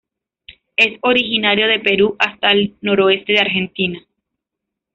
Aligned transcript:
Es 0.77 0.97
originario 1.03 1.67
de 1.67 1.77
Perú 1.79 2.15
hasta 2.17 2.47
el 2.49 2.75
noroeste 2.81 3.33
de 3.33 3.39
Argentina. 3.41 3.99